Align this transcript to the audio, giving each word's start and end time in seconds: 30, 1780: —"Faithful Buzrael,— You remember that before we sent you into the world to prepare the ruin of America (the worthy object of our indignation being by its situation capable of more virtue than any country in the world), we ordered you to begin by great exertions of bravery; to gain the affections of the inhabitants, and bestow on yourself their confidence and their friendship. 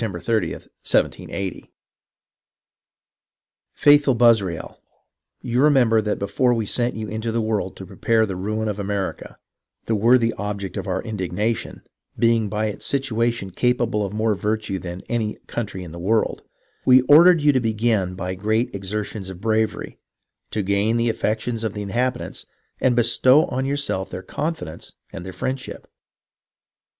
30, 0.01 0.53
1780: 0.53 1.71
—"Faithful 3.83 4.15
Buzrael,— 4.15 4.77
You 5.43 5.61
remember 5.61 6.01
that 6.01 6.17
before 6.17 6.55
we 6.55 6.65
sent 6.65 6.95
you 6.95 7.07
into 7.07 7.31
the 7.31 7.39
world 7.39 7.75
to 7.77 7.85
prepare 7.85 8.25
the 8.25 8.35
ruin 8.35 8.67
of 8.67 8.79
America 8.79 9.37
(the 9.85 9.93
worthy 9.93 10.33
object 10.39 10.75
of 10.75 10.87
our 10.87 11.03
indignation 11.03 11.83
being 12.17 12.49
by 12.49 12.65
its 12.65 12.83
situation 12.83 13.51
capable 13.51 14.03
of 14.03 14.11
more 14.11 14.33
virtue 14.33 14.79
than 14.79 15.03
any 15.07 15.37
country 15.45 15.83
in 15.83 15.91
the 15.91 15.99
world), 15.99 16.41
we 16.83 17.01
ordered 17.01 17.39
you 17.39 17.51
to 17.51 17.59
begin 17.59 18.15
by 18.15 18.33
great 18.33 18.73
exertions 18.73 19.29
of 19.29 19.39
bravery; 19.39 19.99
to 20.49 20.63
gain 20.63 20.97
the 20.97 21.09
affections 21.09 21.63
of 21.63 21.73
the 21.73 21.83
inhabitants, 21.83 22.47
and 22.79 22.95
bestow 22.95 23.45
on 23.49 23.67
yourself 23.67 24.09
their 24.09 24.23
confidence 24.23 24.93
and 25.13 25.23
their 25.27 25.31
friendship. 25.31 25.87